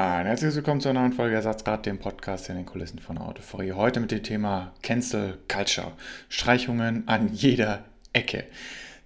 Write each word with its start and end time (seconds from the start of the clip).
Ein 0.00 0.26
herzliches 0.26 0.54
Willkommen 0.54 0.80
zu 0.80 0.88
einer 0.88 1.00
neuen 1.00 1.12
Folge 1.12 1.34
Ersatzrad, 1.34 1.84
dem 1.84 1.98
Podcast 1.98 2.48
in 2.48 2.54
den 2.54 2.66
Kulissen 2.66 3.00
von 3.00 3.18
Autoforie. 3.18 3.72
Heute 3.72 3.98
mit 3.98 4.12
dem 4.12 4.22
Thema 4.22 4.70
Cancel 4.80 5.38
Culture. 5.48 5.90
Streichungen 6.28 7.02
an 7.08 7.32
jeder 7.32 7.82
Ecke. 8.12 8.44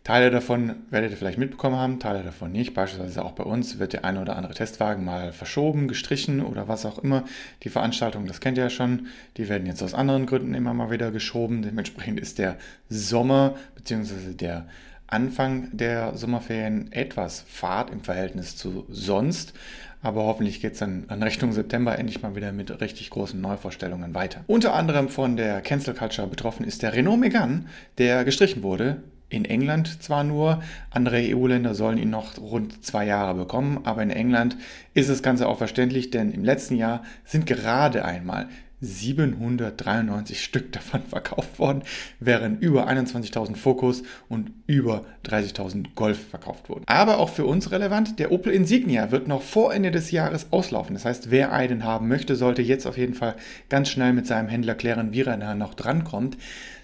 Teile 0.05 0.31
davon 0.31 0.75
werdet 0.91 1.13
ihr 1.13 1.17
vielleicht 1.17 1.39
mitbekommen 1.39 1.77
haben, 1.77 1.99
Teile 1.99 2.23
davon 2.23 2.53
nicht. 2.53 2.75
Beispielsweise 2.75 3.25
auch 3.25 3.33
bei 3.33 3.45
uns 3.45 3.79
wird 3.79 3.95
der 3.95 4.05
eine 4.05 4.21
oder 4.21 4.37
andere 4.37 4.53
Testwagen 4.53 5.03
mal 5.03 5.33
verschoben, 5.33 5.89
gestrichen 5.89 6.43
oder 6.43 6.69
was 6.69 6.85
auch 6.85 6.99
immer. 6.99 7.25
Die 7.63 7.71
Veranstaltungen, 7.71 8.27
das 8.27 8.41
kennt 8.41 8.59
ihr 8.59 8.65
ja 8.65 8.69
schon, 8.69 9.07
die 9.39 9.49
werden 9.49 9.67
jetzt 9.67 9.83
aus 9.83 9.95
anderen 9.95 10.27
Gründen 10.27 10.53
immer 10.53 10.75
mal 10.75 10.91
wieder 10.91 11.11
geschoben. 11.11 11.63
Dementsprechend 11.63 12.21
ist 12.21 12.39
der 12.39 12.59
Sommer 12.91 13.55
bzw. 13.77 14.35
der 14.35 14.67
Anfang 15.07 15.69
der 15.73 16.17
Sommerferien 16.17 16.93
etwas 16.93 17.45
fad 17.49 17.91
im 17.91 18.03
Verhältnis 18.03 18.57
zu 18.57 18.87
sonst. 18.91 19.55
Aber 20.03 20.25
hoffentlich 20.25 20.61
geht 20.61 20.73
es 20.73 20.81
dann 20.81 21.05
an 21.09 21.23
Richtung 21.23 21.53
September 21.53 21.97
endlich 21.99 22.23
mal 22.23 22.35
wieder 22.35 22.53
mit 22.53 22.81
richtig 22.81 23.09
großen 23.11 23.41
Neuvorstellungen 23.41 24.15
weiter. 24.15 24.45
Unter 24.49 24.75
anderem 24.75 25.09
von 25.09 25.37
der 25.37 25.61
Cancel 25.61 25.95
Culture 25.95 26.27
betroffen 26.27 26.67
ist 26.67 26.83
der 26.83 26.93
Renault 26.93 27.21
Megane, 27.21 27.67
der 27.99 28.25
gestrichen 28.25 28.65
wurde. 28.65 29.03
In 29.29 29.47
England 29.47 30.03
zwar 30.03 30.25
nur, 30.25 30.63
andere 30.91 31.23
EU-Länder 31.23 31.75
sollen 31.75 31.97
ihn 31.97 32.11
noch 32.11 32.37
rund 32.37 32.85
zwei 32.85 33.07
Jahre 33.07 33.35
bekommen, 33.35 33.81
aber 33.85 34.03
in 34.03 34.11
England 34.11 34.57
ist 34.93 35.09
das 35.09 35.23
Ganze 35.23 35.49
auch 35.49 35.57
verständlich, 35.57 36.11
denn 36.11 36.33
im 36.33 36.45
letzten 36.45 36.77
Jahr 36.77 37.03
sind 37.25 37.47
gerade 37.47 38.05
einmal 38.05 38.49
793 38.83 40.43
Stück 40.43 40.73
davon 40.73 41.03
verkauft 41.09 41.59
worden, 41.59 41.83
während 42.21 42.63
über 42.63 42.89
21.000 42.89 43.57
Focus 43.57 44.03
und 44.29 44.51
über 44.67 45.05
30.000 45.25 45.95
Golf 45.95 46.29
verkauft 46.29 46.69
wurden. 46.69 46.85
Aber 46.87 47.19
auch 47.19 47.31
für 47.31 47.47
uns 47.47 47.71
relevant, 47.71 48.19
der 48.19 48.33
Opel 48.33 48.53
Insignia 48.53 49.11
wird 49.11 49.29
noch 49.29 49.43
vor 49.43 49.73
Ende 49.73 49.91
des 49.91 50.11
Jahres 50.11 50.49
auslaufen. 50.51 50.95
Das 50.95 51.05
heißt, 51.05 51.31
wer 51.31 51.53
einen 51.53 51.85
haben 51.85 52.09
möchte, 52.09 52.37
sollte 52.37 52.63
jetzt 52.63 52.87
auf 52.87 52.99
jeden 52.99 53.15
Fall 53.15 53.37
ganz 53.69 53.89
schnell 53.89 54.13
mit 54.13 54.27
seinem 54.27 54.49
Händler 54.49 54.75
klären, 54.75 55.13
wie 55.13 55.23
er 55.23 55.37
da 55.37 55.55
noch 55.55 55.75
drankommt. 55.75 56.37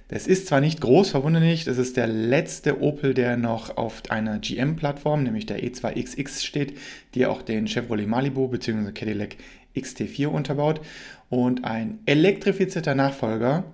Das 0.08 0.26
ist 0.26 0.46
zwar 0.46 0.62
nicht 0.62 0.80
groß, 0.80 1.10
verwunderlich, 1.10 1.66
das 1.66 1.76
ist 1.76 1.98
der 1.98 2.06
letzte 2.06 2.80
Opel, 2.80 3.12
der 3.12 3.36
noch 3.36 3.76
auf 3.76 4.00
einer 4.08 4.38
GM-Plattform, 4.38 5.22
nämlich 5.22 5.44
der 5.44 5.62
E2XX 5.62 6.46
steht, 6.46 6.78
die 7.14 7.26
auch 7.26 7.42
den 7.42 7.66
Chevrolet 7.68 8.06
Malibu 8.06 8.48
bzw. 8.48 8.92
Cadillac 8.92 9.36
XT4 9.76 10.26
unterbaut. 10.26 10.80
Und 11.30 11.64
ein 11.64 11.98
elektrifizierter 12.06 12.94
Nachfolger 12.94 13.64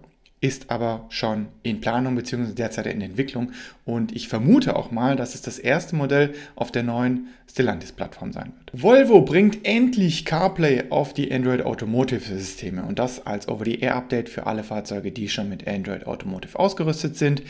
ist 0.45 0.71
aber 0.71 1.07
schon 1.09 1.47
in 1.63 1.81
Planung 1.81 2.17
bzw. 2.17 2.53
derzeit 2.53 2.85
in 2.87 3.01
Entwicklung. 3.01 3.53
Und 3.87 4.15
ich 4.15 4.29
vermute 4.29 4.77
auch 4.77 4.91
mal, 4.91 5.17
dass 5.17 5.35
es 5.35 5.41
das 5.41 5.59
erste 5.59 5.97
Modell 5.97 6.35
auf 6.55 6.71
der 6.71 6.83
neuen 6.83 7.29
Stellantis-Plattform 7.51 8.35
sein 8.35 8.53
wird. 8.59 8.83
Volvo 8.83 9.23
bringt 9.23 9.65
endlich 9.65 10.27
CarPlay 10.27 10.91
auf 10.91 11.15
die 11.15 11.33
Android 11.33 11.63
Automotive-Systeme 11.63 12.85
und 12.85 12.99
das 12.99 13.27
als 13.27 13.49
Over-the-Air-Update 13.49 14.29
für 14.29 14.47
alle 14.47 14.65
Fahrzeuge, 14.65 15.13
die 15.13 15.31
schon 15.31 15.49
mit 15.49 15.67
Android 15.67 16.07
Automotive 16.07 16.59
ausgerüstet 16.59 17.17
sind. 17.17 17.43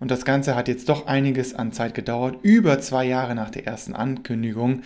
Und 0.00 0.10
das 0.10 0.24
Ganze 0.24 0.56
hat 0.56 0.68
jetzt 0.68 0.88
doch 0.88 1.06
einiges 1.06 1.54
an 1.54 1.72
Zeit 1.72 1.94
gedauert, 1.94 2.36
über 2.40 2.80
zwei 2.80 3.04
Jahre 3.04 3.34
nach 3.34 3.50
der 3.50 3.66
ersten 3.66 3.92
Ankündigung. 3.92 4.84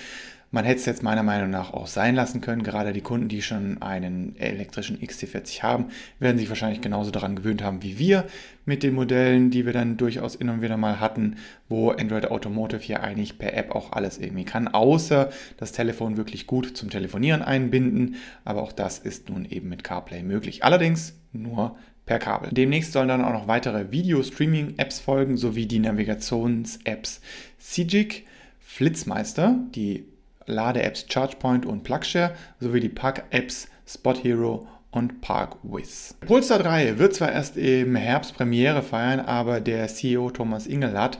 Man 0.54 0.66
hätte 0.66 0.80
es 0.80 0.86
jetzt 0.86 1.02
meiner 1.02 1.22
Meinung 1.22 1.48
nach 1.48 1.72
auch 1.72 1.86
sein 1.86 2.14
lassen 2.14 2.42
können. 2.42 2.62
Gerade 2.62 2.92
die 2.92 3.00
Kunden, 3.00 3.28
die 3.28 3.40
schon 3.40 3.80
einen 3.80 4.36
elektrischen 4.36 4.98
XT40 4.98 5.62
haben, 5.62 5.86
werden 6.18 6.36
sich 6.36 6.50
wahrscheinlich 6.50 6.82
genauso 6.82 7.10
daran 7.10 7.36
gewöhnt 7.36 7.62
haben 7.62 7.82
wie 7.82 7.98
wir 7.98 8.26
mit 8.66 8.82
den 8.82 8.94
Modellen, 8.94 9.50
die 9.50 9.64
wir 9.64 9.72
dann 9.72 9.96
durchaus 9.96 10.34
immer 10.34 10.60
wieder 10.60 10.76
mal 10.76 11.00
hatten, 11.00 11.36
wo 11.70 11.90
Android 11.90 12.30
Automotive 12.30 12.82
hier 12.82 13.02
eigentlich 13.02 13.38
per 13.38 13.54
App 13.54 13.74
auch 13.74 13.92
alles 13.92 14.18
irgendwie 14.18 14.44
kann, 14.44 14.68
außer 14.68 15.30
das 15.56 15.72
Telefon 15.72 16.18
wirklich 16.18 16.46
gut 16.46 16.76
zum 16.76 16.90
Telefonieren 16.90 17.40
einbinden. 17.40 18.16
Aber 18.44 18.62
auch 18.62 18.72
das 18.72 18.98
ist 18.98 19.30
nun 19.30 19.46
eben 19.46 19.70
mit 19.70 19.82
CarPlay 19.82 20.22
möglich. 20.22 20.64
Allerdings 20.64 21.14
nur 21.32 21.76
per 22.04 22.18
Kabel. 22.18 22.50
Demnächst 22.52 22.92
sollen 22.92 23.08
dann 23.08 23.24
auch 23.24 23.32
noch 23.32 23.48
weitere 23.48 23.90
Video-Streaming-Apps 23.90 25.00
folgen, 25.00 25.38
sowie 25.38 25.64
die 25.64 25.78
Navigations-Apps 25.78 27.22
CIGIC, 27.58 28.26
Flitzmeister, 28.60 29.58
die 29.74 30.11
Lade-Apps 30.46 31.06
ChargePoint 31.08 31.66
und 31.66 31.82
PlugShare 31.82 32.34
sowie 32.60 32.80
die 32.80 32.88
Park-Apps 32.88 33.68
Spot 33.86 34.14
Hero 34.14 34.66
und 34.90 35.20
ParkWiz. 35.22 36.14
Polestar 36.26 36.58
3 36.58 36.98
wird 36.98 37.14
zwar 37.14 37.32
erst 37.32 37.56
im 37.56 37.96
Herbst 37.96 38.36
Premiere 38.36 38.82
feiern, 38.82 39.20
aber 39.20 39.60
der 39.60 39.88
CEO 39.88 40.30
Thomas 40.30 40.66
Ingelhardt 40.66 41.18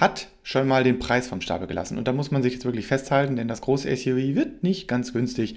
hat 0.00 0.28
schon 0.42 0.66
mal 0.66 0.84
den 0.84 0.98
Preis 0.98 1.28
vom 1.28 1.40
Stapel 1.40 1.66
gelassen. 1.66 1.98
Und 1.98 2.08
da 2.08 2.12
muss 2.12 2.30
man 2.30 2.42
sich 2.42 2.54
jetzt 2.54 2.64
wirklich 2.64 2.86
festhalten, 2.86 3.36
denn 3.36 3.48
das 3.48 3.60
große 3.60 3.94
SUV 3.94 4.34
wird 4.34 4.62
nicht 4.62 4.88
ganz 4.88 5.12
günstig. 5.12 5.56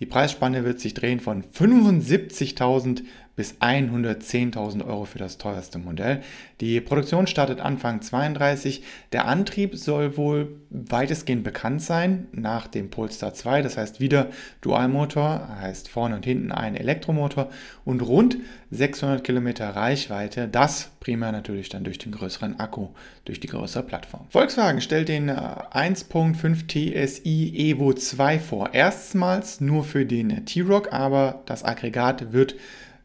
Die 0.00 0.06
Preisspanne 0.06 0.64
wird 0.64 0.80
sich 0.80 0.94
drehen 0.94 1.18
von 1.18 1.42
75.000 1.42 3.02
bis 3.38 3.54
110.000 3.60 4.84
Euro 4.84 5.04
für 5.04 5.18
das 5.18 5.38
teuerste 5.38 5.78
Modell. 5.78 6.22
Die 6.60 6.80
Produktion 6.80 7.28
startet 7.28 7.60
Anfang 7.60 8.02
32. 8.02 8.82
Der 9.12 9.28
Antrieb 9.28 9.76
soll 9.76 10.16
wohl 10.16 10.56
weitestgehend 10.70 11.44
bekannt 11.44 11.80
sein 11.80 12.26
nach 12.32 12.66
dem 12.66 12.90
Polestar 12.90 13.34
2. 13.34 13.62
Das 13.62 13.76
heißt 13.76 14.00
wieder 14.00 14.26
Dualmotor, 14.60 15.56
heißt 15.60 15.88
vorne 15.88 16.16
und 16.16 16.24
hinten 16.24 16.50
ein 16.50 16.74
Elektromotor 16.74 17.48
und 17.84 18.00
rund 18.00 18.38
600 18.72 19.22
Kilometer 19.22 19.68
Reichweite. 19.68 20.48
Das 20.48 20.90
primär 20.98 21.30
natürlich 21.30 21.68
dann 21.68 21.84
durch 21.84 21.98
den 21.98 22.10
größeren 22.10 22.58
Akku, 22.58 22.88
durch 23.24 23.38
die 23.38 23.46
größere 23.46 23.84
Plattform. 23.84 24.26
Volkswagen 24.30 24.80
stellt 24.80 25.08
den 25.08 25.30
1.5 25.30 26.74
äh, 26.74 27.06
TSI 27.06 27.52
Evo 27.54 27.92
2 27.92 28.40
vor. 28.40 28.74
Erstmals 28.74 29.60
nur 29.60 29.84
für 29.84 30.04
den 30.04 30.44
T-Rock, 30.44 30.92
aber 30.92 31.40
das 31.46 31.64
Aggregat 31.64 32.32
wird 32.32 32.56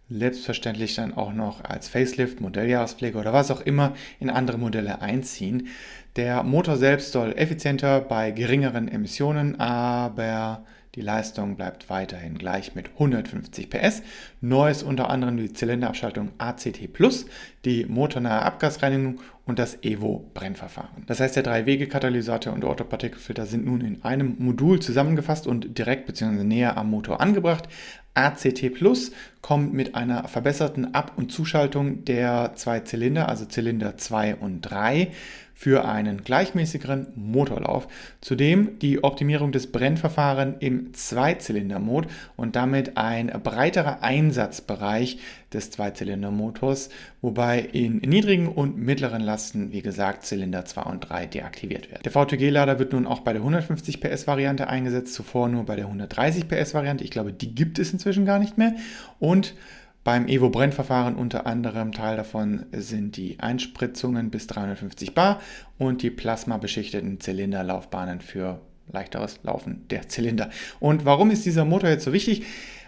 selbstverständlich 0.10 0.96
dann 0.96 1.14
auch 1.14 1.34
noch 1.34 1.64
als 1.64 1.88
Facelift, 1.88 2.42
Modelljahrespflege 2.42 3.18
oder 3.18 3.34
was 3.34 3.52
auch 3.52 3.62
immer 3.62 3.94
in 4.20 4.30
andere 4.30 4.58
Modelle 4.58 5.02
einziehen. 5.02 5.68
Der 6.16 6.44
Motor 6.44 6.78
selbst 6.78 7.12
soll 7.12 7.34
effizienter 7.34 8.02
bei 8.02 8.32
geringeren 8.32 8.88
Emissionen, 8.88 9.60
aber 9.60 10.64
die 10.96 11.02
Leistung 11.02 11.56
bleibt 11.56 11.90
weiterhin 11.90 12.38
gleich 12.38 12.76
mit 12.76 12.92
150 12.94 13.68
PS. 13.68 14.04
Neu 14.42 14.70
ist 14.70 14.84
unter 14.84 15.10
anderem 15.10 15.38
die 15.38 15.52
Zylinderabschaltung 15.52 16.34
ACT 16.38 16.94
Plus, 16.94 17.26
die 17.66 17.86
motornahe 17.86 18.44
Abgasreinigung 18.44 19.20
und 19.46 19.58
das 19.58 19.80
Evo-Brennverfahren. 19.82 21.04
Das 21.08 21.20
heißt, 21.20 21.36
der 21.36 21.42
Drei-Wege-Katalysator 21.42 22.54
und 22.54 22.62
der 22.62 22.70
Autopartikelfilter 22.70 23.48
sind 23.48 23.66
nun 23.66 23.82
in 23.82 24.04
einem 24.04 24.36
Modul 24.38 24.82
zusammengefasst 24.82 25.48
und 25.48 25.80
direkt 25.80 26.06
bzw. 26.06 26.44
näher 26.44 26.78
am 26.78 26.92
Motor 26.92 27.22
angebracht. 27.22 27.68
ACT 28.16 28.74
Plus 28.74 29.12
kommt 29.42 29.74
mit 29.74 29.96
einer 29.96 30.28
verbesserten 30.28 30.94
Ab- 30.94 31.14
und 31.16 31.32
Zuschaltung 31.32 32.06
der 32.06 32.54
zwei 32.56 32.82
Zylinder, 32.82 33.28
also 33.28 33.46
Zylinder 33.46 33.98
2 33.98 34.36
und 34.36 34.62
3 34.62 35.12
für 35.56 35.86
einen 35.86 36.24
gleichmäßigeren 36.24 37.08
Motorlauf. 37.16 37.88
Zudem 38.22 38.80
die 38.80 39.04
Optimierung 39.04 39.52
des 39.52 39.72
Brennverfahrens 39.72 40.58
im 40.60 40.94
Zweizylindermod 40.94 42.08
und 42.36 42.56
damit 42.56 42.98
ein 42.98 43.28
breiterer 43.44 44.04
Einsatzbereich 44.04 45.20
des 45.54 45.72
Zweizylindermotors, 45.72 46.90
wobei 47.22 47.60
in 47.60 47.98
niedrigen 47.98 48.48
und 48.48 48.78
mittleren 48.78 49.22
Lasten, 49.22 49.72
wie 49.72 49.82
gesagt, 49.82 50.26
Zylinder 50.26 50.66
2 50.66 50.82
und 50.84 51.00
3 51.02 51.28
deaktiviert 51.28 51.92
werden. 51.92 52.04
Der 52.04 52.12
VTG-Lader 52.12 52.80
wird 52.80 52.94
nun 52.94 53.08
auch 53.08 53.22
bei 53.22 53.34
der 53.34 53.42
150 53.42 54.02
PS 54.02 54.28
Variante 54.28 54.68
eingesetzt, 54.68 55.14
zuvor 55.14 55.48
nur 55.48 55.66
bei 55.66 55.76
der 55.76 55.86
130 55.86 56.48
PS 56.48 56.74
Variante. 56.74 57.04
Ich 57.04 57.12
glaube, 57.12 57.34
die 57.34 57.54
gibt 57.54 57.80
es 57.80 57.94
inzwischen 57.94 58.26
gar 58.26 58.40
nicht 58.40 58.58
mehr. 58.58 58.76
Und 59.20 59.56
beim 60.04 60.28
Evo-Brennverfahren 60.28 61.16
unter 61.16 61.48
anderem 61.48 61.94
Teil 61.94 62.18
davon 62.18 62.66
sind 62.74 63.16
die 63.16 63.40
Einspritzungen 63.40 64.32
bis 64.32 64.48
350 64.48 65.14
bar 65.14 65.40
und 65.78 66.02
die 66.02 66.10
plasmabeschichteten 66.10 67.22
Zylinderlaufbahnen 67.22 68.20
für 68.20 68.60
leichteres 68.92 69.40
Laufen 69.44 69.88
der 69.90 70.10
Zylinder. 70.10 70.50
Und 70.82 71.06
warum 71.06 71.32
ist 71.32 71.46
dieser 71.46 71.64
Motor 71.64 71.90
jetzt 71.90 72.04
so 72.04 72.12
wichtig? 72.12 72.44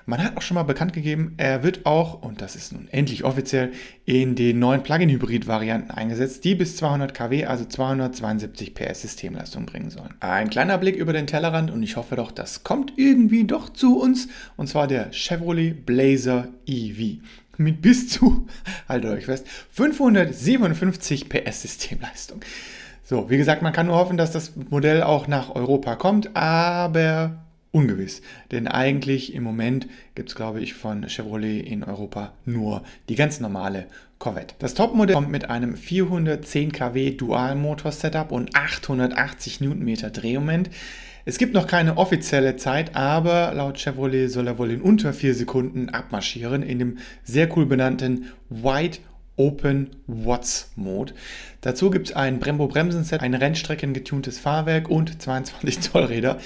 Man 0.08 0.24
hat 0.24 0.38
auch 0.38 0.44
schon 0.44 0.56
mal 0.56 0.64
bekannt 0.64 0.94
gegeben, 0.94 1.34
er 1.38 1.64
wird 1.64 1.88
auch, 1.88 2.22
und 2.22 2.40
das 2.40 2.56
ist 2.56 2.74
nun 2.74 2.88
endlich 2.92 3.24
offiziell, 3.24 3.72
in 4.06 4.36
den 4.36 4.60
neuen 4.60 4.84
Plug-in-Hybrid-Varianten 4.84 5.90
eingesetzt, 5.90 6.44
die 6.44 6.54
bis 6.54 6.78
200 6.78 7.16
kW, 7.16 7.46
also 7.46 7.66
272 7.66 8.76
PS 8.76 9.02
Systemleistung 9.02 9.66
bringen 9.66 9.90
sollen. 9.90 10.14
Ein 10.20 10.52
kleiner 10.52 10.78
Blick 10.78 10.96
über 10.96 11.12
den 11.12 11.26
Tellerrand 11.26 11.72
und 11.72 11.82
ich 11.82 11.96
hoffe 11.96 12.16
doch, 12.16 12.32
das 12.32 12.64
kommt 12.64 12.94
irgendwie 12.98 13.46
doch 13.46 13.70
zu 13.70 14.00
uns, 14.00 14.28
und 14.58 14.68
zwar 14.68 14.86
der 14.86 15.12
Chevrolet 15.12 15.74
Blazer 15.74 16.50
EV 16.68 17.20
mit 17.58 17.82
bis 17.82 18.10
zu, 18.10 18.46
haltet 18.88 19.12
euch 19.12 19.26
fest, 19.26 19.48
557 19.72 21.30
PS 21.30 21.64
Systemleistung. 21.64 22.42
So, 23.04 23.30
wie 23.32 23.38
gesagt, 23.38 23.64
man 23.64 23.74
kann 23.74 23.88
nur 23.88 23.96
hoffen, 23.96 24.18
dass 24.18 24.32
das 24.32 24.54
Modell 24.56 25.02
auch 25.02 25.28
nach 25.28 25.56
Europa 25.56 25.96
kommt, 25.96 26.36
aber 26.36 27.45
ungewiss. 27.76 28.22
Denn 28.52 28.68
eigentlich 28.68 29.34
im 29.36 29.44
Moment 29.44 29.88
gibt 30.16 30.30
es, 30.30 30.36
glaube 30.36 30.62
ich, 30.62 30.74
von 30.74 31.08
Chevrolet 31.10 31.60
in 31.60 31.84
Europa 31.84 32.34
nur 32.46 32.84
die 33.10 33.16
ganz 33.16 33.40
normale 33.40 33.86
Corvette. 34.18 34.56
Das 34.60 34.74
Topmodell 34.74 35.14
kommt 35.14 35.30
mit 35.30 35.50
einem 35.50 35.76
410 35.76 36.72
kW 36.72 37.12
Dualmotor-Setup 37.12 38.32
und 38.32 38.56
880 38.56 39.60
Newtonmeter 39.60 40.10
Drehmoment. 40.10 40.70
Es 41.26 41.38
gibt 41.38 41.54
noch 41.54 41.68
keine 41.68 41.98
offizielle 41.98 42.56
Zeit, 42.56 42.96
aber 42.96 43.54
laut 43.54 43.78
Chevrolet 43.78 44.30
soll 44.30 44.48
er 44.48 44.58
wohl 44.58 44.72
in 44.72 44.82
unter 44.82 45.12
4 45.12 45.36
Sekunden 45.36 45.90
abmarschieren 45.90 46.64
in 46.64 46.80
dem 46.80 46.98
sehr 47.24 47.56
cool 47.58 47.66
benannten 47.66 48.32
White 48.50 49.00
Open 49.36 49.90
Watts 50.08 50.72
Mode. 50.78 51.14
Dazu 51.60 51.90
gibt 51.90 52.08
es 52.08 52.16
ein 52.16 52.40
Brembo 52.40 52.68
Bremsenset, 52.68 53.22
ein 53.22 53.34
Rennstrecken-getuntes 53.34 54.40
Fahrwerk 54.40 54.90
und 54.90 55.22
22 55.22 55.82
Zoll 55.82 56.06
Räder. 56.06 56.40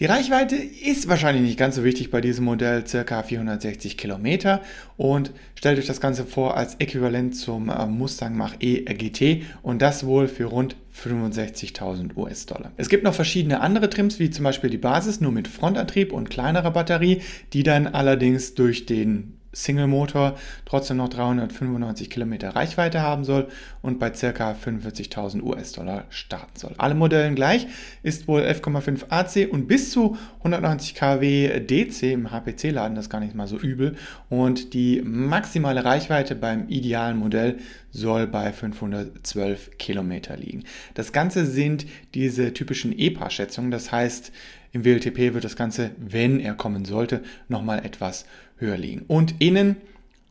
Die 0.00 0.06
Reichweite 0.06 0.56
ist 0.56 1.06
wahrscheinlich 1.06 1.44
nicht 1.44 1.58
ganz 1.58 1.76
so 1.76 1.84
wichtig 1.84 2.10
bei 2.10 2.20
diesem 2.20 2.46
Modell, 2.46 2.84
circa 2.84 3.22
460 3.22 3.96
Kilometer. 3.96 4.60
Und 4.96 5.30
stellt 5.54 5.78
euch 5.78 5.86
das 5.86 6.00
Ganze 6.00 6.24
vor 6.24 6.56
als 6.56 6.74
Äquivalent 6.80 7.36
zum 7.36 7.68
äh, 7.68 7.86
Mustang 7.86 8.36
Mach-E 8.36 8.82
GT 8.82 9.44
und 9.62 9.80
das 9.82 10.04
wohl 10.04 10.26
für 10.26 10.46
rund 10.46 10.74
65.000 11.00 12.16
US-Dollar. 12.16 12.72
Es 12.76 12.88
gibt 12.88 13.04
noch 13.04 13.14
verschiedene 13.14 13.60
andere 13.60 13.88
Trims, 13.88 14.18
wie 14.18 14.30
zum 14.30 14.42
Beispiel 14.42 14.70
die 14.70 14.78
Basis, 14.78 15.20
nur 15.20 15.30
mit 15.30 15.46
Frontantrieb 15.46 16.12
und 16.12 16.28
kleinerer 16.28 16.72
Batterie, 16.72 17.22
die 17.52 17.62
dann 17.62 17.86
allerdings 17.86 18.54
durch 18.54 18.86
den 18.86 19.38
Single-Motor 19.54 20.36
trotzdem 20.64 20.98
noch 20.98 21.08
395 21.08 22.10
Kilometer 22.10 22.50
Reichweite 22.50 23.00
haben 23.00 23.24
soll 23.24 23.48
und 23.82 23.98
bei 23.98 24.10
ca. 24.10 24.52
45.000 24.52 25.42
US-Dollar 25.42 26.04
starten 26.10 26.58
soll. 26.58 26.74
Alle 26.78 26.94
Modellen 26.94 27.34
gleich, 27.34 27.66
ist 28.02 28.28
wohl 28.28 28.42
11,5 28.42 29.04
AC 29.08 29.50
und 29.50 29.66
bis 29.66 29.90
zu 29.90 30.16
190 30.38 30.94
kW 30.94 31.60
DC 31.60 32.02
im 32.12 32.30
HPC-Laden, 32.30 32.94
das 32.94 33.06
ist 33.06 33.10
gar 33.10 33.20
nicht 33.20 33.34
mal 33.34 33.46
so 33.46 33.58
übel. 33.58 33.96
Und 34.28 34.74
die 34.74 35.02
maximale 35.02 35.84
Reichweite 35.84 36.34
beim 36.34 36.68
idealen 36.68 37.16
Modell 37.16 37.58
soll 37.90 38.26
bei 38.26 38.52
512 38.52 39.78
Kilometer 39.78 40.36
liegen. 40.36 40.64
Das 40.94 41.12
Ganze 41.12 41.46
sind 41.46 41.86
diese 42.14 42.52
typischen 42.52 42.96
EPA-Schätzungen, 42.96 43.70
das 43.70 43.92
heißt, 43.92 44.32
im 44.74 44.84
WLTP 44.84 45.32
wird 45.34 45.44
das 45.44 45.56
Ganze, 45.56 45.92
wenn 45.98 46.40
er 46.40 46.54
kommen 46.54 46.84
sollte, 46.84 47.22
nochmal 47.48 47.86
etwas 47.86 48.26
höher 48.56 48.76
liegen. 48.76 49.04
Und 49.06 49.40
innen 49.40 49.76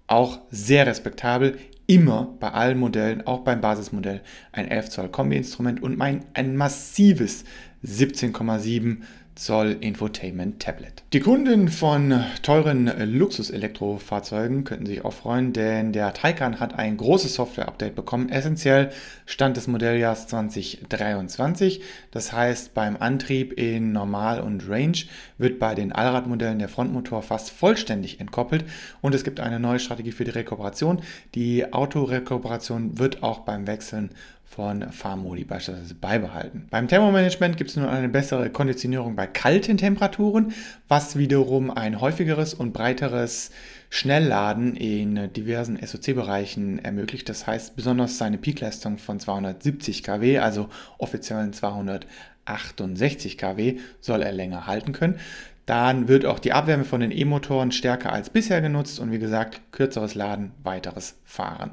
auch 0.06 0.40
sehr 0.52 0.86
respektabel, 0.86 1.58
immer 1.88 2.36
bei 2.40 2.52
allen 2.52 2.78
Modellen, 2.78 3.26
auch 3.26 3.40
beim 3.40 3.62
Basismodell, 3.62 4.22
ein 4.52 4.68
11 4.68 4.90
Zoll 4.90 5.10
Kombi-Instrument 5.10 5.82
und 5.82 5.98
mein, 5.98 6.26
ein 6.34 6.58
massives 6.58 7.46
17,7 7.86 8.98
Zoll 9.36 9.78
Infotainment 9.82 10.62
Tablet. 10.62 11.04
Die 11.12 11.20
Kunden 11.20 11.68
von 11.70 12.24
teuren 12.44 12.86
Luxus-Elektrofahrzeugen 12.86 14.64
könnten 14.64 14.86
sich 14.86 15.04
auch 15.04 15.14
freuen, 15.14 15.54
denn 15.54 15.92
der 15.92 16.14
Taycan 16.14 16.60
hat 16.60 16.78
ein 16.78 16.98
großes 16.98 17.34
Software-Update 17.36 17.96
bekommen. 17.96 18.30
Essentiell 18.30 18.92
Stand 19.26 19.58
des 19.58 19.68
Modelljahrs 19.68 20.28
2023. 20.28 21.82
Das 22.12 22.32
heißt, 22.32 22.74
beim 22.74 22.98
Antrieb 22.98 23.54
in 23.54 23.92
Normal 23.92 24.42
und 24.42 24.70
Range 24.70 24.98
wird 25.38 25.60
bei 25.60 25.74
den 25.74 25.92
Allradmodellen 25.92 26.60
der 26.60 26.70
Frontmotor 26.70 27.24
fast 27.24 27.50
vollständig 27.50 28.20
entkoppelt 28.20 28.66
und 29.02 29.16
es 29.16 29.24
gibt 29.24 29.40
eine 29.40 29.60
neue 29.60 29.80
Strategie 29.80 30.12
für 30.12 30.26
die 30.26 30.32
Rekuperation. 30.32 31.02
Die 31.36 31.74
Autorekuperation 31.74 33.00
wird 33.00 33.24
auch 33.24 33.40
beim 33.40 33.66
Wechseln 33.66 34.12
von 34.56 34.92
Fahrmodi 34.92 35.46
beispielsweise 35.46 35.96
beibehalten. 35.96 36.68
Beim 36.70 36.88
Thermomanagement 36.88 37.58
gibt 37.58 37.72
es 37.72 37.76
nun 37.76 37.88
eine 37.88 38.10
bessere 38.10 38.52
Konditionierung 38.52 39.16
bei 39.16 39.26
kalten 39.26 39.78
Temperaturen, 39.78 40.54
was 40.88 41.18
wiederum 41.18 41.72
ein 41.72 42.00
häufigeres 42.00 42.54
und 42.54 42.72
breiteres 42.72 43.50
Schnellladen 43.90 44.76
in 44.76 45.34
diversen 45.34 45.80
SOC-Bereichen 45.84 46.78
ermöglicht. 46.80 47.30
Das 47.30 47.48
heißt, 47.48 47.76
besonders 47.76 48.20
seine 48.20 48.38
Peakleistung 48.38 49.00
von 49.00 49.20
270 49.20 50.04
kW, 50.04 50.38
also 50.38 50.70
offiziellen 51.00 51.54
268 51.54 53.38
kW, 53.38 53.80
soll 54.02 54.22
er 54.22 54.32
länger 54.32 54.68
halten 54.68 54.92
können. 54.94 55.20
Dann 55.66 56.08
wird 56.08 56.26
auch 56.26 56.40
die 56.40 56.54
Abwärme 56.54 56.84
von 56.84 57.00
den 57.00 57.12
E-Motoren 57.12 57.72
stärker 57.72 58.12
als 58.12 58.30
bisher 58.30 58.62
genutzt 58.62 59.00
und 59.00 59.12
wie 59.12 59.20
gesagt, 59.20 59.62
kürzeres 59.72 60.14
Laden, 60.14 60.52
weiteres 60.62 61.16
Fahren. 61.24 61.72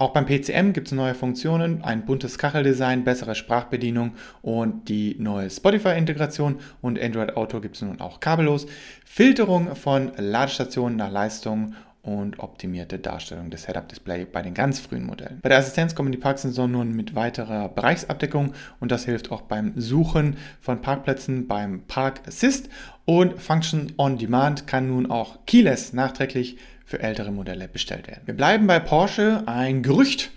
Auch 0.00 0.12
beim 0.12 0.26
PCM 0.26 0.72
gibt 0.72 0.86
es 0.86 0.92
neue 0.92 1.16
Funktionen, 1.16 1.82
ein 1.82 2.06
buntes 2.06 2.38
Kacheldesign, 2.38 3.02
bessere 3.02 3.34
Sprachbedienung 3.34 4.12
und 4.42 4.88
die 4.88 5.16
neue 5.18 5.50
Spotify-Integration 5.50 6.60
und 6.80 7.00
Android 7.00 7.36
Auto 7.36 7.58
gibt 7.58 7.74
es 7.74 7.82
nun 7.82 8.00
auch 8.00 8.20
kabellos. 8.20 8.68
Filterung 9.04 9.74
von 9.74 10.12
Ladestationen 10.16 10.96
nach 10.96 11.10
Leistung 11.10 11.74
und 12.02 12.38
optimierte 12.38 13.00
Darstellung 13.00 13.50
des 13.50 13.66
Head-Up-Display 13.66 14.26
bei 14.26 14.40
den 14.42 14.54
ganz 14.54 14.78
frühen 14.78 15.04
Modellen. 15.04 15.40
Bei 15.42 15.48
der 15.48 15.58
Assistenz 15.58 15.96
kommen 15.96 16.12
die 16.12 16.18
Parksensoren 16.18 16.70
nun 16.70 16.94
mit 16.94 17.16
weiterer 17.16 17.68
Bereichsabdeckung 17.68 18.52
und 18.78 18.92
das 18.92 19.04
hilft 19.04 19.32
auch 19.32 19.42
beim 19.42 19.72
Suchen 19.74 20.36
von 20.60 20.80
Parkplätzen 20.80 21.48
beim 21.48 21.82
Park 21.88 22.20
Assist 22.28 22.68
und 23.04 23.42
Function 23.42 23.92
on 23.98 24.16
Demand 24.16 24.68
kann 24.68 24.86
nun 24.86 25.10
auch 25.10 25.44
keyless 25.44 25.92
nachträglich 25.92 26.56
für 26.88 27.00
ältere 27.00 27.30
Modelle 27.30 27.68
bestellt 27.68 28.08
werden. 28.08 28.22
Wir 28.24 28.34
bleiben 28.34 28.66
bei 28.66 28.80
Porsche. 28.80 29.42
Ein 29.44 29.82
Gerücht. 29.82 30.30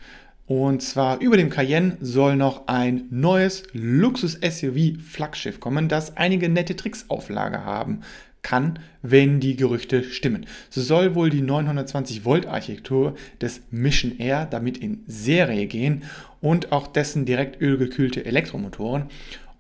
Und 0.48 0.82
zwar 0.82 1.22
über 1.22 1.38
dem 1.38 1.50
Cayenne 1.50 1.96
soll 2.02 2.36
noch 2.36 2.68
ein 2.68 3.06
neues 3.10 3.64
Luxus-SUV-Flaggschiff 3.72 5.62
kommen, 5.62 5.88
das 5.88 6.18
einige 6.18 6.50
nette 6.50 6.76
Tricks 6.76 7.06
auf 7.08 7.30
haben 7.30 8.02
kann, 8.42 8.80
wenn 9.02 9.40
die 9.40 9.56
Gerüchte 9.56 10.04
stimmen. 10.04 10.46
So 10.70 10.82
soll 10.82 11.16
wohl 11.16 11.30
die 11.30 11.42
920 11.42 12.26
Volt 12.26 12.48
Architektur 12.48 13.16
des 13.40 13.62
Mission 13.72 14.18
Air 14.18 14.46
damit 14.46 14.78
in 14.78 15.04
Serie 15.08 15.68
gehen 15.68 16.04
und 16.42 16.74
auch 16.74 16.88
dessen 16.88 17.26
direkt 17.26 17.62
ölgekühlte 17.62 18.26
Elektromotoren. 18.26 19.06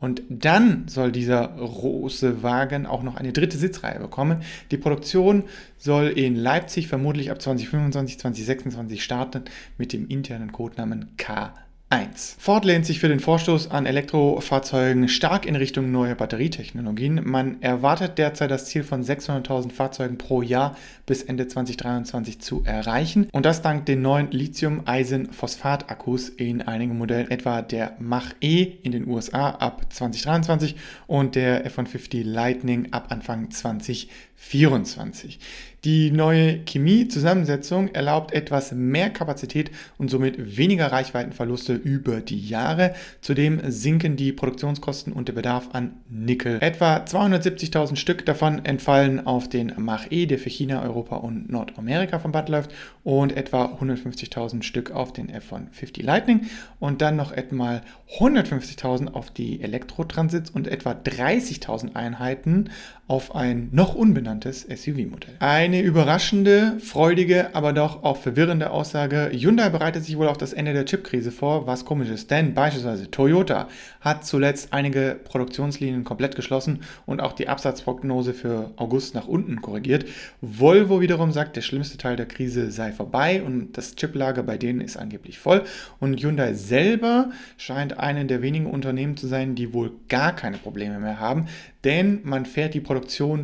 Und 0.01 0.23
dann 0.29 0.87
soll 0.87 1.11
dieser 1.11 1.47
große 1.47 2.43
Wagen 2.43 2.87
auch 2.87 3.03
noch 3.03 3.15
eine 3.15 3.31
dritte 3.31 3.57
Sitzreihe 3.57 3.99
bekommen. 3.99 4.41
Die 4.71 4.77
Produktion 4.77 5.43
soll 5.77 6.07
in 6.07 6.35
Leipzig 6.35 6.87
vermutlich 6.87 7.29
ab 7.29 7.39
2025, 7.41 8.19
2026 8.19 9.03
starten 9.03 9.43
mit 9.77 9.93
dem 9.93 10.07
internen 10.07 10.51
Codenamen 10.51 11.15
K 11.17 11.53
1. 11.91 12.37
Ford 12.39 12.63
lehnt 12.63 12.85
sich 12.85 13.01
für 13.01 13.09
den 13.09 13.19
Vorstoß 13.19 13.69
an 13.69 13.85
Elektrofahrzeugen 13.85 15.09
stark 15.09 15.45
in 15.45 15.57
Richtung 15.57 15.91
neuer 15.91 16.15
Batterietechnologien. 16.15 17.19
Man 17.25 17.61
erwartet 17.61 18.17
derzeit 18.17 18.49
das 18.49 18.67
Ziel 18.67 18.83
von 18.83 19.03
600.000 19.03 19.73
Fahrzeugen 19.73 20.17
pro 20.17 20.41
Jahr 20.41 20.77
bis 21.05 21.21
Ende 21.21 21.49
2023 21.49 22.39
zu 22.39 22.63
erreichen. 22.63 23.27
Und 23.33 23.45
das 23.45 23.61
dank 23.61 23.85
den 23.87 24.01
neuen 24.01 24.31
Lithium-Eisen-Phosphat-Akkus 24.31 26.29
in 26.29 26.61
einigen 26.61 26.97
Modellen, 26.97 27.29
etwa 27.29 27.61
der 27.61 27.97
Mach-E 27.99 28.63
in 28.83 28.93
den 28.93 29.05
USA 29.05 29.49
ab 29.49 29.85
2023 29.89 30.77
und 31.07 31.35
der 31.35 31.65
F-150 31.65 32.23
Lightning 32.23 32.93
ab 32.93 33.07
Anfang 33.09 33.51
2024. 33.51 35.39
Die 35.83 36.11
neue 36.11 36.59
Chemie-Zusammensetzung 36.63 37.87
erlaubt 37.95 38.33
etwas 38.33 38.71
mehr 38.71 39.09
Kapazität 39.09 39.71
und 39.97 40.11
somit 40.11 40.55
weniger 40.55 40.91
Reichweitenverluste 40.91 41.73
über 41.73 42.21
die 42.21 42.39
Jahre. 42.39 42.93
Zudem 43.21 43.59
sinken 43.65 44.15
die 44.15 44.31
Produktionskosten 44.31 45.11
und 45.11 45.27
der 45.27 45.33
Bedarf 45.33 45.69
an 45.73 45.93
Nickel. 46.07 46.59
Etwa 46.61 46.97
270.000 46.97 47.95
Stück 47.95 48.27
davon 48.27 48.63
entfallen 48.63 49.25
auf 49.25 49.49
den 49.49 49.73
Mach-E, 49.75 50.27
der 50.27 50.37
für 50.37 50.51
China, 50.51 50.83
Europa 50.83 51.15
und 51.15 51.49
Nordamerika 51.51 52.19
vom 52.19 52.31
Band 52.31 52.49
läuft, 52.49 52.71
und 53.03 53.35
etwa 53.35 53.65
150.000 53.65 54.61
Stück 54.61 54.91
auf 54.91 55.13
den 55.13 55.29
F-150 55.29 56.03
Lightning 56.03 56.41
und 56.79 57.01
dann 57.01 57.15
noch 57.15 57.31
etwa 57.31 57.81
150.000 58.19 59.13
auf 59.13 59.31
die 59.31 59.63
Elektrotransits 59.63 60.51
und 60.51 60.67
etwa 60.67 60.91
30.000 60.91 61.95
Einheiten 61.95 62.69
auf 63.11 63.35
ein 63.35 63.67
noch 63.73 63.93
unbenanntes 63.93 64.61
SUV-Modell. 64.61 65.35
Eine 65.39 65.81
überraschende, 65.81 66.77
freudige, 66.79 67.53
aber 67.53 67.73
doch 67.73 68.05
auch 68.05 68.15
verwirrende 68.15 68.71
Aussage. 68.71 69.29
Hyundai 69.33 69.67
bereitet 69.67 70.05
sich 70.05 70.17
wohl 70.17 70.29
auf 70.29 70.37
das 70.37 70.53
Ende 70.53 70.71
der 70.71 70.85
Chipkrise 70.85 71.33
vor, 71.33 71.67
was 71.67 71.83
komisch 71.83 72.07
ist, 72.07 72.31
denn 72.31 72.53
beispielsweise 72.53 73.11
Toyota 73.11 73.67
hat 73.99 74.25
zuletzt 74.25 74.71
einige 74.71 75.19
Produktionslinien 75.25 76.05
komplett 76.05 76.37
geschlossen 76.37 76.83
und 77.05 77.19
auch 77.19 77.33
die 77.33 77.49
Absatzprognose 77.49 78.33
für 78.33 78.71
August 78.77 79.13
nach 79.13 79.27
unten 79.27 79.61
korrigiert. 79.61 80.05
Volvo 80.39 81.01
wiederum 81.01 81.33
sagt, 81.33 81.57
der 81.57 81.63
schlimmste 81.63 81.97
Teil 81.97 82.15
der 82.15 82.27
Krise 82.27 82.71
sei 82.71 82.93
vorbei 82.93 83.43
und 83.43 83.73
das 83.73 83.95
Chiplager 83.97 84.43
bei 84.43 84.57
denen 84.57 84.79
ist 84.79 84.95
angeblich 84.95 85.37
voll. 85.37 85.63
Und 85.99 86.23
Hyundai 86.23 86.53
selber 86.53 87.31
scheint 87.57 87.99
einen 87.99 88.29
der 88.29 88.41
wenigen 88.41 88.67
Unternehmen 88.67 89.17
zu 89.17 89.27
sein, 89.27 89.55
die 89.55 89.73
wohl 89.73 89.91
gar 90.07 90.33
keine 90.33 90.55
Probleme 90.57 90.97
mehr 90.97 91.19
haben, 91.19 91.47
denn 91.83 92.21
man 92.23 92.45
fährt 92.45 92.73
die 92.73 92.79
Produktion 92.79 93.00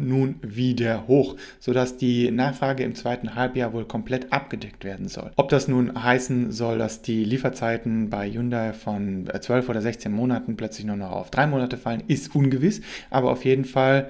nun 0.08 0.36
wieder 0.42 1.08
hoch, 1.08 1.36
sodass 1.60 1.98
die 1.98 2.08
die 2.08 2.32
Nachfrage 2.32 2.84
im 2.84 2.96
zweiten 2.96 3.36
Halbjahr 3.36 3.74
wohl 3.74 3.86
komplett 3.86 4.32
abgedeckt 4.32 4.86
werden 4.86 5.08
soll. 5.08 5.32
Ob 5.36 5.50
das 5.50 5.68
nun 5.68 6.02
heißen 6.02 6.52
soll, 6.52 6.78
dass 6.78 7.02
die 7.02 7.26
Lieferzeiten 7.26 8.10
bei 8.10 8.32
Hyundai 8.32 8.72
von 8.72 9.30
12 9.40 9.68
oder 9.68 9.82
16 9.82 10.12
Monaten 10.12 10.56
plötzlich 10.56 10.86
nur 10.86 10.96
noch 10.96 11.12
auf 11.12 11.30
drei 11.30 11.48
Monate 11.48 11.76
fallen, 11.78 12.04
ist 12.08 12.34
ungewiss, 12.34 12.82
aber 13.10 13.32
auf 13.32 13.46
jeden 13.46 13.66
Fall 13.66 14.10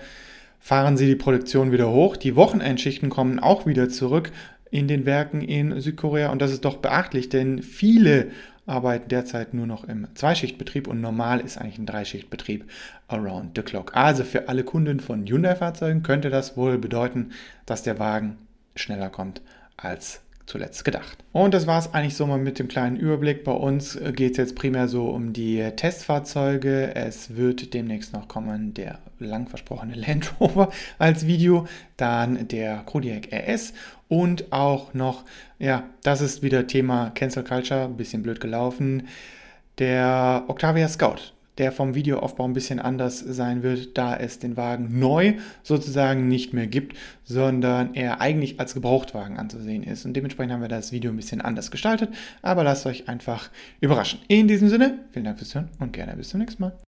fahren 0.59 0.95
sie 0.95 1.07
die 1.07 1.15
Produktion 1.15 1.71
wieder 1.71 1.91
hoch. 1.91 2.17
Die 2.17 2.35
Wochenendschichten 2.35 3.09
kommen 3.09 3.39
auch 3.39 3.65
wieder 3.65 3.89
zurück 3.89 4.31
in 4.69 4.87
den 4.87 5.05
Werken 5.05 5.41
in 5.41 5.79
Südkorea 5.81 6.31
und 6.31 6.41
das 6.41 6.51
ist 6.51 6.65
doch 6.65 6.77
beachtlich, 6.77 7.29
denn 7.29 7.63
viele 7.63 8.27
arbeiten 8.67 9.09
derzeit 9.09 9.53
nur 9.53 9.65
noch 9.65 9.85
im 9.85 10.07
Zweischichtbetrieb 10.13 10.87
und 10.87 11.01
normal 11.01 11.39
ist 11.39 11.57
eigentlich 11.57 11.79
ein 11.79 11.85
Dreischichtbetrieb 11.85 12.69
around 13.07 13.51
the 13.55 13.63
clock. 13.63 13.95
Also 13.95 14.23
für 14.23 14.49
alle 14.49 14.63
Kunden 14.63 14.99
von 14.99 15.25
Hyundai-Fahrzeugen 15.25 16.03
könnte 16.03 16.29
das 16.29 16.57
wohl 16.57 16.77
bedeuten, 16.77 17.31
dass 17.65 17.83
der 17.83 17.97
Wagen 17.97 18.37
schneller 18.75 19.09
kommt 19.09 19.41
als 19.77 20.21
zuletzt 20.47 20.85
gedacht. 20.85 21.17
Und 21.33 21.53
das 21.53 21.67
war 21.67 21.77
es 21.77 21.93
eigentlich 21.93 22.15
so 22.15 22.25
mal 22.25 22.39
mit 22.39 22.57
dem 22.57 22.67
kleinen 22.67 22.95
Überblick. 22.95 23.43
Bei 23.43 23.51
uns 23.51 23.99
geht 24.13 24.31
es 24.31 24.37
jetzt 24.37 24.55
primär 24.55 24.87
so 24.87 25.09
um 25.09 25.33
die 25.33 25.61
Testfahrzeuge. 25.75 26.95
Es 26.95 27.35
wird 27.35 27.73
demnächst 27.73 28.13
noch 28.13 28.27
kommen 28.27 28.73
der 28.73 28.99
lang 29.19 29.47
versprochene 29.47 29.95
Land 29.95 30.39
Rover 30.39 30.71
als 30.97 31.27
Video, 31.27 31.67
dann 31.97 32.47
der 32.47 32.77
Kodiaq 32.85 33.31
RS 33.31 33.73
und 34.07 34.51
auch 34.51 34.93
noch, 34.93 35.23
ja, 35.59 35.83
das 36.03 36.21
ist 36.21 36.43
wieder 36.43 36.67
Thema 36.67 37.11
Cancel 37.11 37.43
Culture, 37.43 37.85
ein 37.85 37.97
bisschen 37.97 38.23
blöd 38.23 38.39
gelaufen, 38.39 39.07
der 39.77 40.45
Octavia 40.47 40.87
Scout 40.87 41.33
der 41.57 41.71
vom 41.71 41.95
Videoaufbau 41.95 42.45
ein 42.45 42.53
bisschen 42.53 42.79
anders 42.79 43.19
sein 43.19 43.63
wird, 43.63 43.97
da 43.97 44.15
es 44.15 44.39
den 44.39 44.57
Wagen 44.57 44.99
neu 44.99 45.35
sozusagen 45.63 46.27
nicht 46.27 46.53
mehr 46.53 46.67
gibt, 46.67 46.95
sondern 47.23 47.93
er 47.95 48.21
eigentlich 48.21 48.59
als 48.59 48.73
Gebrauchtwagen 48.73 49.37
anzusehen 49.37 49.83
ist. 49.83 50.05
Und 50.05 50.13
dementsprechend 50.13 50.53
haben 50.53 50.61
wir 50.61 50.67
das 50.67 50.91
Video 50.91 51.11
ein 51.11 51.17
bisschen 51.17 51.41
anders 51.41 51.71
gestaltet, 51.71 52.13
aber 52.41 52.63
lasst 52.63 52.85
euch 52.85 53.09
einfach 53.09 53.49
überraschen. 53.81 54.19
In 54.27 54.47
diesem 54.47 54.69
Sinne, 54.69 54.99
vielen 55.11 55.25
Dank 55.25 55.37
fürs 55.39 55.55
Hören 55.55 55.69
und 55.79 55.93
gerne 55.93 56.15
bis 56.15 56.29
zum 56.29 56.39
nächsten 56.39 56.61
Mal. 56.61 56.86